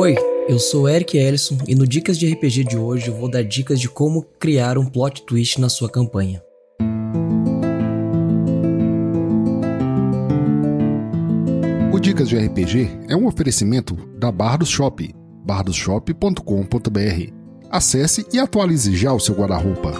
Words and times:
Oi, 0.00 0.16
eu 0.48 0.58
sou 0.58 0.88
Eric 0.88 1.18
Ellison 1.18 1.58
e 1.68 1.74
no 1.74 1.86
Dicas 1.86 2.18
de 2.18 2.26
RPG 2.32 2.64
de 2.64 2.78
hoje 2.78 3.08
eu 3.08 3.14
vou 3.14 3.30
dar 3.30 3.44
dicas 3.44 3.78
de 3.78 3.86
como 3.86 4.22
criar 4.38 4.78
um 4.78 4.86
plot 4.86 5.26
twist 5.26 5.60
na 5.60 5.68
sua 5.68 5.90
campanha. 5.90 6.42
O 11.92 12.00
Dicas 12.00 12.30
de 12.30 12.38
RPG 12.38 12.88
é 13.10 13.14
um 13.14 13.26
oferecimento 13.26 13.94
da 14.18 14.32
Bardos 14.32 14.70
Shop, 14.70 15.14
bardosshop.com.br. 15.44 17.32
Acesse 17.68 18.24
e 18.32 18.38
atualize 18.38 18.96
já 18.96 19.12
o 19.12 19.20
seu 19.20 19.34
guarda-roupa. 19.34 19.92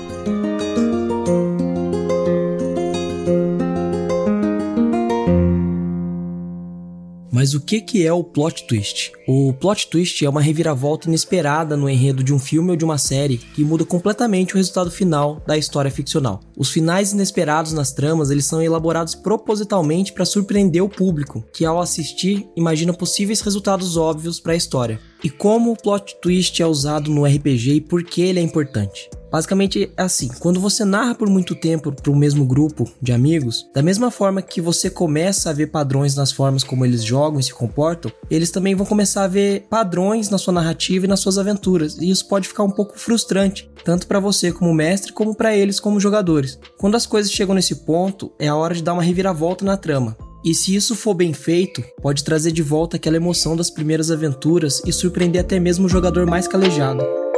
Mas 7.40 7.54
o 7.54 7.60
que, 7.60 7.80
que 7.80 8.06
é 8.06 8.12
o 8.12 8.22
plot 8.22 8.66
twist? 8.66 9.12
O 9.26 9.54
plot 9.54 9.88
twist 9.88 10.22
é 10.22 10.28
uma 10.28 10.42
reviravolta 10.42 11.08
inesperada 11.08 11.74
no 11.74 11.88
enredo 11.88 12.22
de 12.22 12.34
um 12.34 12.38
filme 12.38 12.72
ou 12.72 12.76
de 12.76 12.84
uma 12.84 12.98
série 12.98 13.38
que 13.38 13.64
muda 13.64 13.82
completamente 13.82 14.52
o 14.52 14.58
resultado 14.58 14.90
final 14.90 15.42
da 15.46 15.56
história 15.56 15.90
ficcional. 15.90 16.42
Os 16.54 16.70
finais 16.70 17.14
inesperados 17.14 17.72
nas 17.72 17.92
tramas 17.92 18.30
eles 18.30 18.44
são 18.44 18.62
elaborados 18.62 19.14
propositalmente 19.14 20.12
para 20.12 20.26
surpreender 20.26 20.84
o 20.84 20.88
público, 20.90 21.42
que 21.50 21.64
ao 21.64 21.80
assistir 21.80 22.46
imagina 22.54 22.92
possíveis 22.92 23.40
resultados 23.40 23.96
óbvios 23.96 24.38
para 24.38 24.52
a 24.52 24.56
história. 24.56 25.00
E 25.24 25.30
como 25.30 25.72
o 25.72 25.76
plot 25.82 26.16
twist 26.20 26.60
é 26.60 26.66
usado 26.66 27.10
no 27.10 27.24
RPG 27.24 27.76
e 27.76 27.80
por 27.80 28.04
que 28.04 28.20
ele 28.20 28.38
é 28.38 28.42
importante? 28.42 29.08
Basicamente 29.30 29.90
é 29.96 30.02
assim: 30.02 30.28
quando 30.38 30.60
você 30.60 30.84
narra 30.84 31.14
por 31.14 31.28
muito 31.28 31.54
tempo 31.54 31.92
para 31.92 32.10
o 32.10 32.16
mesmo 32.16 32.44
grupo 32.44 32.90
de 33.00 33.12
amigos, 33.12 33.66
da 33.74 33.82
mesma 33.82 34.10
forma 34.10 34.42
que 34.42 34.60
você 34.60 34.90
começa 34.90 35.50
a 35.50 35.52
ver 35.52 35.68
padrões 35.68 36.14
nas 36.14 36.32
formas 36.32 36.64
como 36.64 36.84
eles 36.84 37.04
jogam 37.04 37.38
e 37.38 37.42
se 37.42 37.54
comportam, 37.54 38.10
eles 38.30 38.50
também 38.50 38.74
vão 38.74 38.86
começar 38.86 39.24
a 39.24 39.28
ver 39.28 39.66
padrões 39.70 40.28
na 40.28 40.38
sua 40.38 40.52
narrativa 40.52 41.04
e 41.04 41.08
nas 41.08 41.20
suas 41.20 41.38
aventuras, 41.38 41.96
e 41.98 42.10
isso 42.10 42.26
pode 42.26 42.48
ficar 42.48 42.64
um 42.64 42.70
pouco 42.70 42.98
frustrante, 42.98 43.70
tanto 43.84 44.06
para 44.06 44.20
você 44.20 44.52
como 44.52 44.74
mestre, 44.74 45.12
como 45.12 45.34
para 45.34 45.56
eles 45.56 45.78
como 45.78 46.00
jogadores. 46.00 46.58
Quando 46.78 46.96
as 46.96 47.06
coisas 47.06 47.30
chegam 47.30 47.54
nesse 47.54 47.76
ponto, 47.76 48.32
é 48.38 48.48
a 48.48 48.56
hora 48.56 48.74
de 48.74 48.82
dar 48.82 48.92
uma 48.92 49.02
reviravolta 49.02 49.64
na 49.64 49.76
trama. 49.76 50.16
E 50.42 50.54
se 50.54 50.74
isso 50.74 50.96
for 50.96 51.14
bem 51.14 51.34
feito, 51.34 51.84
pode 52.00 52.24
trazer 52.24 52.50
de 52.50 52.62
volta 52.62 52.96
aquela 52.96 53.16
emoção 53.16 53.54
das 53.54 53.70
primeiras 53.70 54.10
aventuras 54.10 54.82
e 54.86 54.92
surpreender 54.92 55.42
até 55.42 55.60
mesmo 55.60 55.84
o 55.84 55.88
jogador 55.88 56.26
mais 56.26 56.48
calejado. 56.48 57.29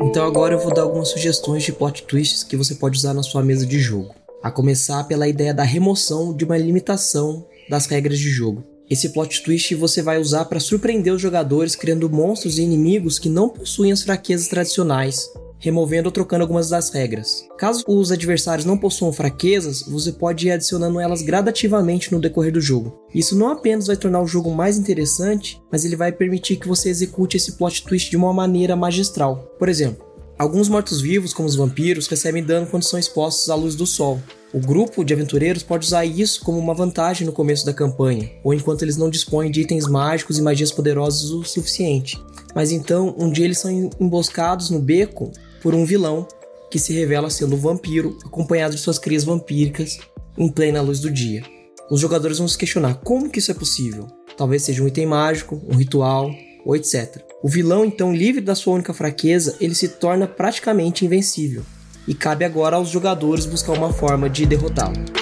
Então 0.00 0.24
agora 0.24 0.54
eu 0.54 0.58
vou 0.58 0.72
dar 0.72 0.82
algumas 0.82 1.08
sugestões 1.08 1.64
de 1.64 1.72
plot 1.72 2.04
twists 2.04 2.44
que 2.44 2.56
você 2.56 2.74
pode 2.74 2.96
usar 2.96 3.12
na 3.12 3.22
sua 3.22 3.42
mesa 3.42 3.66
de 3.66 3.78
jogo. 3.78 4.14
A 4.42 4.50
começar 4.50 5.04
pela 5.04 5.28
ideia 5.28 5.52
da 5.52 5.64
remoção 5.64 6.34
de 6.34 6.44
uma 6.44 6.56
limitação 6.56 7.46
das 7.68 7.86
regras 7.86 8.18
de 8.18 8.30
jogo. 8.30 8.64
Esse 8.88 9.10
plot 9.10 9.42
twist 9.42 9.74
você 9.74 10.00
vai 10.00 10.18
usar 10.18 10.46
para 10.46 10.60
surpreender 10.60 11.12
os 11.12 11.20
jogadores 11.20 11.76
criando 11.76 12.08
monstros 12.08 12.58
e 12.58 12.62
inimigos 12.62 13.18
que 13.18 13.28
não 13.28 13.48
possuem 13.48 13.92
as 13.92 14.02
fraquezas 14.02 14.48
tradicionais, 14.48 15.28
removendo 15.58 16.08
ou 16.08 16.12
trocando 16.12 16.42
algumas 16.42 16.68
das 16.68 16.90
regras. 16.90 17.44
Caso 17.58 17.84
os 17.86 18.12
adversários 18.12 18.64
não 18.64 18.78
possuam 18.78 19.12
fraquezas, 19.12 19.82
você 19.82 20.12
pode 20.12 20.46
ir 20.46 20.52
adicionando 20.52 21.00
elas 21.00 21.22
gradativamente 21.22 22.12
no 22.12 22.20
decorrer 22.20 22.52
do 22.52 22.60
jogo. 22.60 22.98
Isso 23.14 23.36
não 23.36 23.48
apenas 23.48 23.86
vai 23.86 23.96
tornar 23.96 24.20
o 24.20 24.26
jogo 24.26 24.50
mais 24.50 24.78
interessante, 24.78 25.60
mas 25.70 25.84
ele 25.84 25.96
vai 25.96 26.12
permitir 26.12 26.56
que 26.56 26.68
você 26.68 26.88
execute 26.88 27.36
esse 27.36 27.52
plot 27.52 27.84
twist 27.84 28.10
de 28.10 28.16
uma 28.16 28.32
maneira 28.32 28.76
magistral. 28.76 29.54
Por 29.58 29.68
exemplo, 29.68 30.06
alguns 30.38 30.68
mortos-vivos, 30.68 31.32
como 31.32 31.48
os 31.48 31.56
vampiros, 31.56 32.06
recebem 32.06 32.44
dano 32.44 32.66
quando 32.66 32.84
são 32.84 32.98
expostos 32.98 33.50
à 33.50 33.54
luz 33.54 33.74
do 33.74 33.86
sol. 33.86 34.20
O 34.50 34.60
grupo 34.60 35.04
de 35.04 35.12
aventureiros 35.12 35.62
pode 35.62 35.84
usar 35.84 36.06
isso 36.06 36.42
como 36.42 36.58
uma 36.58 36.72
vantagem 36.72 37.26
no 37.26 37.34
começo 37.34 37.66
da 37.66 37.74
campanha, 37.74 38.30
ou 38.42 38.54
enquanto 38.54 38.80
eles 38.80 38.96
não 38.96 39.10
dispõem 39.10 39.50
de 39.50 39.60
itens 39.60 39.86
mágicos 39.86 40.38
e 40.38 40.42
magias 40.42 40.72
poderosas 40.72 41.30
o 41.30 41.44
suficiente. 41.44 42.18
Mas 42.54 42.72
então, 42.72 43.14
um 43.18 43.30
dia 43.30 43.44
eles 43.44 43.58
são 43.58 43.90
emboscados 44.00 44.70
no 44.70 44.80
beco 44.80 45.30
por 45.60 45.74
um 45.74 45.84
vilão 45.84 46.26
que 46.70 46.78
se 46.78 46.92
revela 46.92 47.30
sendo 47.30 47.56
um 47.56 47.58
vampiro, 47.58 48.18
acompanhado 48.24 48.74
de 48.74 48.80
suas 48.80 48.98
crias 48.98 49.24
vampíricas 49.24 49.98
em 50.36 50.48
plena 50.48 50.82
luz 50.82 51.00
do 51.00 51.10
dia. 51.10 51.42
Os 51.90 52.00
jogadores 52.00 52.38
vão 52.38 52.46
se 52.46 52.58
questionar 52.58 52.94
como 52.96 53.30
que 53.30 53.38
isso 53.38 53.50
é 53.50 53.54
possível. 53.54 54.06
Talvez 54.36 54.62
seja 54.62 54.82
um 54.82 54.88
item 54.88 55.06
mágico, 55.06 55.60
um 55.66 55.76
ritual 55.76 56.30
ou 56.64 56.76
etc. 56.76 57.22
O 57.42 57.48
vilão, 57.48 57.84
então, 57.84 58.14
livre 58.14 58.40
da 58.40 58.54
sua 58.54 58.74
única 58.74 58.92
fraqueza, 58.92 59.56
ele 59.60 59.74
se 59.74 59.88
torna 59.88 60.26
praticamente 60.26 61.04
invencível. 61.04 61.62
E 62.06 62.14
cabe 62.14 62.44
agora 62.44 62.76
aos 62.76 62.88
jogadores 62.88 63.46
buscar 63.46 63.72
uma 63.72 63.92
forma 63.92 64.28
de 64.28 64.44
derrotá-lo. 64.44 65.17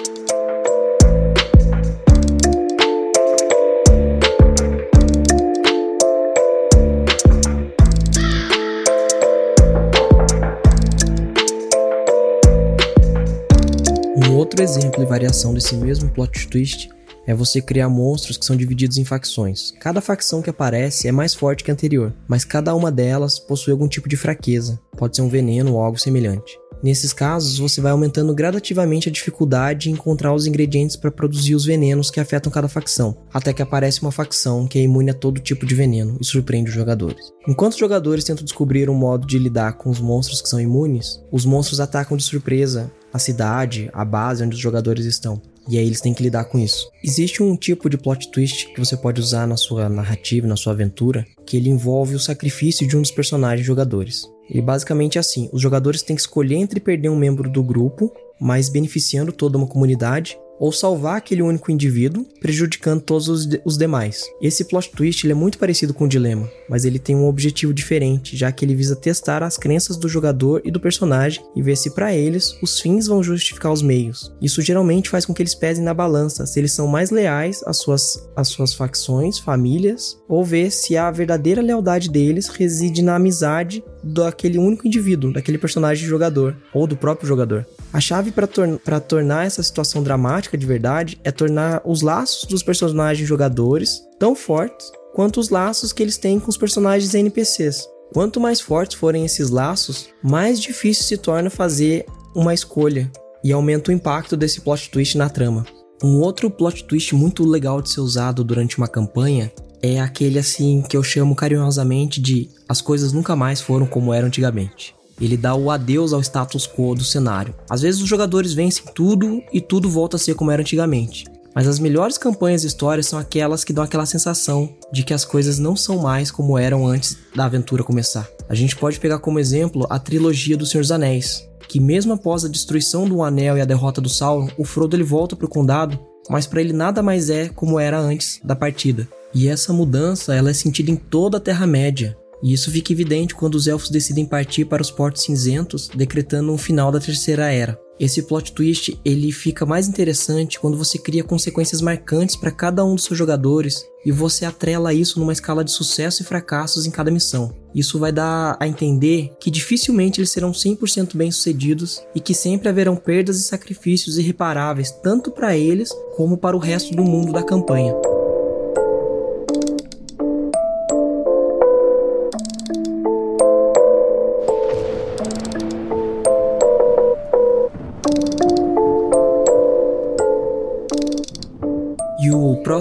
Outro 14.47 14.63
exemplo 14.63 15.03
e 15.03 15.07
variação 15.07 15.53
desse 15.53 15.75
mesmo 15.75 16.09
plot 16.09 16.47
twist 16.47 16.89
é 17.27 17.35
você 17.35 17.61
criar 17.61 17.89
monstros 17.89 18.37
que 18.37 18.47
são 18.47 18.55
divididos 18.55 18.97
em 18.97 19.05
facções. 19.05 19.73
Cada 19.81 20.01
facção 20.01 20.41
que 20.41 20.49
aparece 20.49 21.09
é 21.09 21.13
mais 21.13 21.35
forte 21.35 21.65
que 21.65 21.71
a 21.73 21.75
anterior, 21.75 22.15
mas 22.29 22.45
cada 22.45 22.73
uma 22.73 22.93
delas 22.93 23.41
possui 23.41 23.73
algum 23.73 23.89
tipo 23.89 24.09
de 24.09 24.17
fraqueza, 24.17 24.81
pode 24.97 25.17
ser 25.17 25.23
um 25.23 25.29
veneno 25.29 25.73
ou 25.73 25.83
algo 25.83 25.99
semelhante. 25.99 26.57
Nesses 26.83 27.13
casos, 27.13 27.59
você 27.59 27.81
vai 27.81 27.93
aumentando 27.93 28.35
gradativamente 28.35 29.09
a 29.09 29.13
dificuldade 29.13 29.89
em 29.89 29.93
encontrar 29.93 30.35
os 30.35 30.47
ingredientes 30.47 30.97
para 30.97 31.11
produzir 31.11 31.55
os 31.55 31.65
venenos 31.65 32.11
que 32.11 32.21
afetam 32.21 32.53
cada 32.53 32.69
facção, 32.69 33.17
até 33.33 33.53
que 33.53 33.63
aparece 33.63 34.03
uma 34.03 34.13
facção 34.13 34.67
que 34.67 34.79
é 34.79 34.83
imune 34.83 35.11
a 35.11 35.15
todo 35.15 35.41
tipo 35.41 35.67
de 35.67 35.75
veneno 35.75 36.17
e 36.21 36.25
surpreende 36.25 36.71
os 36.71 36.75
jogadores. 36.75 37.33
Enquanto 37.49 37.73
os 37.73 37.79
jogadores 37.79 38.25
tentam 38.25 38.45
descobrir 38.45 38.91
um 38.91 38.95
modo 38.95 39.27
de 39.27 39.39
lidar 39.39 39.75
com 39.75 39.91
os 39.91 40.01
monstros 40.01 40.43
que 40.43 40.49
são 40.49 40.61
imunes, 40.61 41.23
os 41.33 41.45
monstros 41.45 41.81
atacam 41.81 42.17
de 42.17 42.23
surpresa 42.23 42.91
a 43.13 43.19
cidade, 43.19 43.91
a 43.93 44.05
base 44.05 44.45
onde 44.45 44.55
os 44.55 44.61
jogadores 44.61 45.07
estão. 45.07 45.41
E 45.69 45.79
aí 45.79 45.87
eles 45.87 46.01
têm 46.01 46.15
que 46.15 46.23
lidar 46.23 46.45
com 46.45 46.59
isso. 46.59 46.89
Existe 47.03 47.43
um 47.43 47.57
tipo 47.57 47.91
de 47.91 47.99
plot 47.99 48.31
twist 48.31 48.73
que 48.73 48.79
você 48.79 48.97
pode 48.97 49.21
usar 49.21 49.47
na 49.49 49.57
sua 49.57 49.89
narrativa, 49.89 50.47
na 50.47 50.57
sua 50.57 50.73
aventura, 50.73 51.27
que 51.45 51.57
ele 51.57 51.69
envolve 51.69 52.15
o 52.15 52.21
sacrifício 52.21 52.87
de 52.87 52.97
um 52.97 53.03
dos 53.03 53.11
personagens 53.11 53.67
jogadores. 53.67 54.29
E 54.49 54.61
basicamente 54.61 55.19
é 55.19 55.21
assim: 55.21 55.49
os 55.53 55.61
jogadores 55.61 56.03
têm 56.03 56.17
que 56.17 56.23
escolher 56.23 56.57
entre 56.57 56.81
perder 56.81 57.09
um 57.09 57.17
membro 57.17 57.51
do 57.51 57.63
grupo, 57.63 58.13
mas 58.41 58.69
beneficiando 58.69 59.33
toda 59.33 59.59
uma 59.59 59.67
comunidade, 59.67 60.39
ou 60.59 60.73
salvar 60.73 61.17
aquele 61.17 61.43
único 61.43 61.71
indivíduo, 61.71 62.25
prejudicando 62.41 63.01
todos 63.01 63.29
os, 63.29 63.47
de 63.47 63.61
os 63.65 63.77
demais. 63.77 64.25
Esse 64.41 64.65
plot 64.65 64.91
twist 64.91 65.29
é 65.29 65.35
muito 65.35 65.59
parecido 65.59 65.93
com 65.93 66.05
o 66.05 66.09
dilema, 66.09 66.51
mas 66.69 66.85
ele 66.85 66.99
tem 66.99 67.15
um 67.15 67.27
objetivo 67.27 67.75
diferente, 67.75 68.37
já 68.37 68.51
que 68.51 68.65
ele 68.65 68.75
visa 68.75 68.97
testar 68.97 69.43
as 69.43 69.57
crenças 69.57 69.97
do 69.97 70.09
jogador 70.09 70.63
e 70.65 70.71
do 70.71 70.81
personagem 70.81 71.45
e 71.55 71.63
ver 71.63 71.77
se 71.77 71.91
para 71.91 72.15
eles 72.15 72.57
os 72.63 72.81
fins 72.81 73.07
vão 73.07 73.23
justificar 73.23 73.73
os 73.73 73.83
meios. 73.83 74.33
Isso 74.41 74.63
geralmente 74.63 75.11
faz 75.11 75.25
com 75.27 75.35
que 75.35 75.43
eles 75.43 75.55
pesem 75.55 75.85
na 75.85 75.95
balança 75.95 76.47
se 76.47 76.59
eles 76.59 76.73
são 76.73 76.87
mais 76.87 77.11
leais 77.11 77.63
às 77.67 77.79
suas, 77.79 78.29
às 78.35 78.49
suas 78.49 78.73
facções, 78.73 79.39
famílias, 79.39 80.19
ou 80.29 80.45
ver 80.45 80.71
se 80.71 80.97
a 80.97 81.11
verdadeira 81.11 81.61
lealdade 81.61 82.09
deles 82.09 82.49
reside 82.49 83.03
na 83.03 83.17
amizade 83.17 83.85
daquele 84.07 84.59
único 84.59 84.87
indivíduo, 84.87 85.33
daquele 85.33 85.59
personagem 85.59 86.07
jogador 86.07 86.57
ou 86.73 86.87
do 86.87 86.97
próprio 86.97 87.27
jogador. 87.27 87.67
A 87.93 88.01
chave 88.01 88.31
para 88.31 88.47
tor 88.47 88.81
tornar 89.09 89.47
essa 89.47 89.63
situação 89.63 90.03
dramática 90.03 90.57
de 90.57 90.67
verdade 90.67 91.19
é 91.25 91.33
tornar 91.33 91.83
os 91.85 92.03
laços 92.03 92.45
dos 92.45 92.63
personagens 92.63 93.27
jogadores 93.27 94.03
tão 94.19 94.35
fortes 94.35 94.91
quanto 95.15 95.41
os 95.41 95.49
laços 95.49 95.93
que 95.93 96.03
eles 96.03 96.19
têm 96.19 96.39
com 96.39 96.51
os 96.51 96.57
personagens 96.57 97.15
NPCs. 97.15 97.89
Quanto 98.13 98.41
mais 98.41 98.61
fortes 98.61 98.97
forem 98.97 99.25
esses 99.25 99.51
laços, 99.51 100.09
mais 100.23 100.61
difícil 100.61 101.05
se 101.05 101.17
torna 101.17 101.51
fazer 101.51 102.07
uma 102.35 102.55
escolha 102.55 103.11
e 103.43 103.51
aumenta 103.53 103.91
o 103.91 103.95
impacto 103.95 104.37
desse 104.37 104.61
plot 104.61 104.91
twist 104.91 105.17
na 105.17 105.29
trama. 105.29 105.67
Um 106.03 106.21
outro 106.21 106.51
plot 106.51 106.85
twist 106.85 107.15
muito 107.15 107.45
legal 107.45 107.81
de 107.81 107.91
ser 107.91 108.01
usado 108.01 108.45
durante 108.45 108.77
uma 108.77 108.87
campanha 108.87 109.51
é 109.83 110.01
aquele 110.01 110.39
assim 110.39 110.83
que 110.83 110.97
eu 110.97 111.03
chamo 111.03 111.35
carinhosamente 111.35 112.21
de 112.21 112.51
as 112.69 112.81
coisas 112.81 113.13
nunca 113.13 113.37
mais 113.37 113.61
foram 113.61 113.87
como 113.87 114.13
eram 114.13 114.29
antigamente. 114.29 114.95
Ele 115.21 115.37
dá 115.37 115.55
o 115.55 115.71
adeus 115.71 116.13
ao 116.13 116.21
status 116.21 116.67
quo 116.67 116.95
do 116.95 117.05
cenário. 117.05 117.55
Às 117.71 117.81
vezes 117.81 118.03
os 118.03 118.09
jogadores 118.09 118.53
vencem 118.53 118.85
tudo 118.95 119.43
e 119.53 119.61
tudo 119.61 119.89
volta 119.89 120.17
a 120.17 120.19
ser 120.19 120.35
como 120.35 120.51
era 120.51 120.61
antigamente. 120.61 121.25
Mas 121.55 121.67
as 121.67 121.79
melhores 121.79 122.19
campanhas 122.19 122.65
e 122.65 122.67
histórias 122.67 123.07
são 123.07 123.19
aquelas 123.19 123.65
que 123.65 123.73
dão 123.73 123.83
aquela 123.83 124.05
sensação 124.05 124.75
de 124.93 125.03
que 125.03 125.15
as 125.15 125.25
coisas 125.25 125.59
não 125.59 125.75
são 125.75 125.99
mais 125.99 126.31
como 126.31 126.59
eram 126.59 126.87
antes 126.87 127.17
da 127.35 127.47
aventura 127.47 127.83
começar. 127.83 128.29
A 128.47 128.55
gente 128.55 128.77
pode 128.77 129.01
pegar 129.01 129.21
como 129.21 129.39
exemplo 129.39 129.87
a 129.89 129.99
trilogia 129.99 130.55
do 130.55 130.67
Senhor 130.67 130.83
dos 130.83 130.93
Anéis, 130.93 131.49
que 131.67 131.81
mesmo 131.81 132.13
após 132.13 132.45
a 132.45 132.49
destruição 132.49 133.09
do 133.09 133.23
Anel 133.23 133.57
e 133.57 133.63
a 133.63 133.65
derrota 133.65 134.03
do 134.03 134.09
Sauron, 134.09 134.51
o 134.59 134.65
Frodo 134.65 134.95
ele 134.95 135.03
volta 135.03 135.35
para 135.35 135.47
o 135.47 135.49
condado, 135.49 135.99
mas 136.29 136.47
para 136.47 136.61
ele 136.61 136.75
nada 136.75 137.03
mais 137.03 137.31
é 137.31 137.49
como 137.49 137.81
era 137.81 137.99
antes 137.99 138.39
da 138.45 138.55
partida. 138.55 139.09
E 139.37 139.49
essa 139.49 139.71
mudança 139.71 140.35
ela 140.35 140.49
é 140.49 140.55
sentida 140.55 140.91
em 140.91 140.97
toda 140.97 141.37
a 141.37 141.41
Terra-média. 141.41 142.17
E 142.43 142.55
isso 142.55 142.71
fica 142.71 142.91
evidente 142.91 143.35
quando 143.35 143.55
os 143.55 143.67
elfos 143.67 143.91
decidem 143.91 144.25
partir 144.25 144.65
para 144.65 144.81
os 144.81 144.91
portos 144.91 145.25
cinzentos, 145.25 145.91
decretando 145.95 146.55
o 146.55 146.57
final 146.57 146.91
da 146.91 146.99
Terceira 146.99 147.53
Era. 147.53 147.79
Esse 148.01 148.23
plot 148.23 148.53
twist 148.53 148.99
ele 149.05 149.31
fica 149.33 149.67
mais 149.67 149.89
interessante 149.89 150.59
quando 150.59 150.79
você 150.79 150.97
cria 150.99 151.23
consequências 151.23 151.83
marcantes 151.83 152.35
para 152.35 152.51
cada 152.51 152.83
um 152.83 152.95
dos 152.95 153.05
seus 153.05 153.19
jogadores 153.19 153.85
e 154.07 154.11
você 154.11 154.47
atrela 154.47 154.95
isso 154.95 155.21
numa 155.21 155.35
escala 155.35 155.63
de 155.63 155.71
sucesso 155.71 156.23
e 156.23 156.25
fracassos 156.25 156.87
em 156.87 156.91
cada 156.91 157.11
missão. 157.11 157.55
Isso 157.75 157.99
vai 157.99 158.13
dar 158.13 158.57
a 158.59 158.67
entender 158.67 159.33
que 159.39 159.51
dificilmente 159.51 160.19
eles 160.19 160.31
serão 160.31 160.53
100% 160.53 161.15
bem-sucedidos 161.15 162.01
e 162.15 162.21
que 162.21 162.33
sempre 162.33 162.71
haverão 162.71 162.97
perdas 162.97 163.37
e 163.37 163.43
sacrifícios 163.43 164.17
irreparáveis 164.17 164.91
tanto 165.03 165.31
para 165.31 165.55
eles 165.55 165.91
como 166.17 166.39
para 166.39 166.57
o 166.57 166.61
resto 166.61 166.97
do 166.97 167.05
mundo 167.05 167.35
da 167.35 167.43
campanha. 167.43 167.95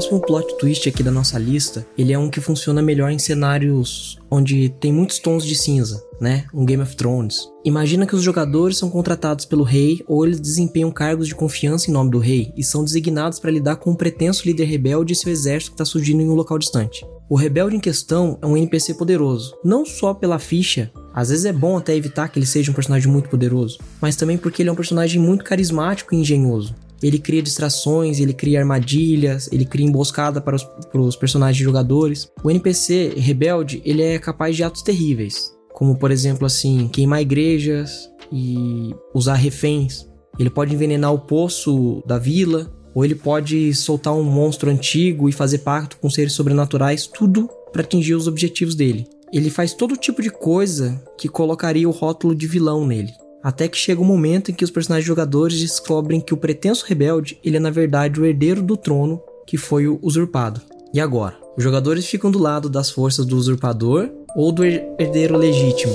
Próximo 0.06 0.22
plot 0.22 0.58
twist 0.58 0.88
aqui 0.88 1.02
da 1.02 1.10
nossa 1.10 1.40
lista, 1.40 1.86
ele 1.98 2.14
é 2.14 2.20
um 2.20 2.30
que 2.30 2.40
funciona 2.40 2.82
melhor 2.82 3.10
em 3.10 3.18
cenários 3.18 4.20
onde 4.30 4.70
tem 4.80 4.94
muitos 4.94 5.18
tons 5.18 5.44
de 5.44 5.56
cinza, 5.56 6.04
né? 6.22 6.46
Um 6.54 6.64
Game 6.64 6.84
of 6.84 6.96
Thrones. 6.96 7.48
Imagina 7.64 8.06
que 8.06 8.16
os 8.16 8.22
jogadores 8.22 8.78
são 8.78 8.90
contratados 8.90 9.46
pelo 9.46 9.64
rei 9.64 10.04
ou 10.08 10.26
eles 10.26 10.40
desempenham 10.40 10.92
cargos 10.92 11.28
de 11.28 11.34
confiança 11.34 11.90
em 11.90 11.94
nome 11.94 12.12
do 12.12 12.20
rei 12.20 12.52
e 12.56 12.64
são 12.64 12.84
designados 12.84 13.40
para 13.40 13.50
lidar 13.50 13.78
com 13.78 13.92
um 13.92 13.96
pretenso 13.96 14.46
líder 14.46 14.66
rebelde 14.66 15.14
e 15.14 15.16
seu 15.16 15.32
exército 15.32 15.72
que 15.72 15.76
está 15.76 15.86
surgindo 15.86 16.22
em 16.22 16.30
um 16.30 16.36
local 16.36 16.60
distante. 16.60 17.04
O 17.28 17.36
rebelde 17.36 17.76
em 17.76 17.80
questão 17.80 18.38
é 18.42 18.46
um 18.46 18.56
NPC 18.56 18.94
poderoso, 18.94 19.56
não 19.64 19.86
só 19.86 20.14
pela 20.14 20.38
ficha, 20.38 20.92
às 21.14 21.30
vezes 21.30 21.46
é 21.46 21.54
bom 21.54 21.78
até 21.78 21.96
evitar 21.96 22.28
que 22.28 22.38
ele 22.38 22.46
seja 22.46 22.70
um 22.70 22.76
personagem 22.76 23.12
muito 23.12 23.30
poderoso, 23.30 23.80
mas 24.00 24.16
também 24.16 24.38
porque 24.38 24.62
ele 24.62 24.70
é 24.70 24.72
um 24.72 24.76
personagem 24.76 25.20
muito 25.20 25.44
carismático 25.44 26.14
e 26.14 26.20
engenhoso. 26.20 26.76
Ele 27.02 27.20
cria 27.20 27.42
distrações, 27.42 28.20
ele 28.20 28.34
cria 28.34 28.60
armadilhas, 28.60 29.50
ele 29.52 29.66
cria 29.66 29.86
emboscada 29.86 30.40
para 30.40 30.56
os, 30.56 30.64
para 30.64 31.02
os 31.02 31.16
personagens 31.16 31.64
jogadores. 31.64 32.32
O 32.44 32.50
NPC 32.50 33.14
rebelde, 33.18 33.82
ele 33.86 34.02
é 34.02 34.20
capaz 34.20 34.56
de 34.56 34.64
atos 34.64 34.82
terríveis, 34.82 35.54
como 35.74 35.98
por 35.98 36.12
exemplo 36.12 36.46
assim, 36.46 36.88
queimar 36.88 37.22
igrejas 37.22 38.10
e 38.32 38.96
usar 39.14 39.36
reféns. 39.36 40.08
Ele 40.40 40.50
pode 40.50 40.74
envenenar 40.74 41.14
o 41.14 41.20
poço 41.20 42.04
da 42.06 42.18
vila, 42.18 42.72
ou 42.94 43.04
ele 43.04 43.16
pode 43.16 43.74
soltar 43.74 44.14
um 44.14 44.24
monstro 44.24 44.70
antigo 44.70 45.28
e 45.28 45.34
fazer 45.34 45.60
pacto 45.60 45.98
com 45.98 46.10
seres 46.10 46.34
sobrenaturais, 46.34 47.08
tudo 47.08 47.50
para 47.72 47.82
atingir 47.82 48.16
os 48.16 48.28
objetivos 48.28 48.74
dele. 48.74 49.06
Ele 49.34 49.50
faz 49.50 49.74
todo 49.74 49.98
tipo 49.98 50.22
de 50.22 50.30
coisa 50.30 51.04
que 51.18 51.28
colocaria 51.28 51.90
o 51.90 51.92
rótulo 51.92 52.34
de 52.34 52.48
vilão 52.48 52.88
nele. 52.88 53.12
Até 53.46 53.68
que 53.68 53.78
chega 53.78 54.02
o 54.02 54.04
um 54.04 54.08
momento 54.08 54.50
em 54.50 54.56
que 54.56 54.64
os 54.64 54.72
personagens 54.72 55.06
jogadores 55.06 55.60
descobrem 55.60 56.20
que 56.20 56.34
o 56.34 56.38
pretenso 56.38 56.84
rebelde, 56.84 57.38
ele 57.44 57.58
é 57.58 57.60
na 57.60 57.70
verdade 57.70 58.20
o 58.20 58.26
herdeiro 58.26 58.60
do 58.60 58.76
trono 58.76 59.22
que 59.46 59.56
foi 59.56 59.88
usurpado. 59.88 60.60
E 60.92 61.00
agora? 61.00 61.38
Os 61.56 61.64
jogadores 61.64 62.08
ficam 62.08 62.32
do 62.32 62.40
lado 62.40 62.68
das 62.68 62.90
forças 62.90 63.24
do 63.24 63.38
usurpador 63.38 64.10
ou 64.36 64.52
do 64.52 64.66
herdeiro 64.66 65.38
legítimo? 65.38 65.94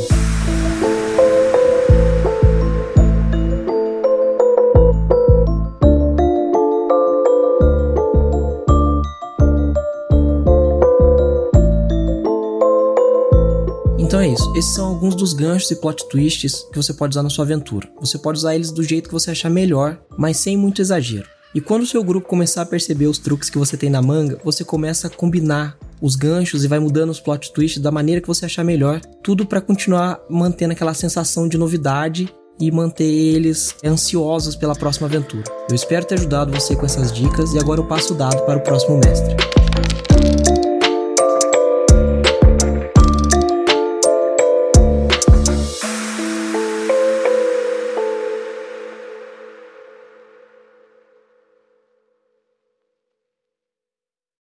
Isso. 14.19 14.53
Esses 14.57 14.75
são 14.75 14.89
alguns 14.89 15.15
dos 15.15 15.33
ganchos 15.33 15.71
e 15.71 15.77
plot 15.77 16.09
twists 16.09 16.67
que 16.73 16.77
você 16.77 16.93
pode 16.93 17.12
usar 17.12 17.23
na 17.23 17.31
sua 17.31 17.45
aventura. 17.45 17.89
Você 18.01 18.19
pode 18.19 18.39
usar 18.39 18.55
eles 18.55 18.73
do 18.73 18.83
jeito 18.83 19.09
que 19.09 19.15
você 19.15 19.31
achar 19.31 19.49
melhor, 19.49 19.99
mas 20.19 20.37
sem 20.37 20.57
muito 20.57 20.83
exagero. 20.83 21.29
E 21.55 21.61
quando 21.61 21.83
o 21.83 21.87
seu 21.87 22.03
grupo 22.03 22.29
começar 22.29 22.62
a 22.62 22.67
perceber 22.67 23.07
os 23.07 23.19
truques 23.19 23.49
que 23.49 23.59
você 23.59 23.77
tem 23.77 23.89
na 23.89 24.03
manga, 24.03 24.39
você 24.45 24.65
começa 24.65 25.07
a 25.07 25.11
combinar 25.11 25.77
os 26.01 26.17
ganchos 26.17 26.65
e 26.65 26.69
vai 26.69 26.79
mudando 26.79 27.11
os 27.11 27.21
plot 27.21 27.53
twists 27.53 27.81
da 27.81 27.91
maneira 27.91 28.21
que 28.21 28.29
você 28.29 28.47
achar 28.47 28.65
melhor, 28.65 29.01
tudo 29.23 29.47
para 29.47 29.61
continuar 29.61 30.21
mantendo 30.29 30.73
aquela 30.73 30.95
sensação 30.95 31.49
de 31.49 31.57
novidade 31.59 32.33
e 32.59 32.71
manter 32.71 33.05
eles 33.05 33.75
ansiosos 33.85 34.57
pela 34.57 34.75
próxima 34.75 35.07
aventura. 35.07 35.45
Eu 35.69 35.75
espero 35.75 36.05
ter 36.05 36.17
ajudado 36.17 36.53
você 36.53 36.77
com 36.77 36.85
essas 36.85 37.12
dicas 37.12 37.55
e 37.55 37.59
agora 37.59 37.81
eu 37.81 37.87
passo 37.87 38.12
o 38.12 38.17
dado 38.17 38.45
para 38.45 38.59
o 38.59 38.62
próximo 38.62 39.01
mestre. 39.05 39.60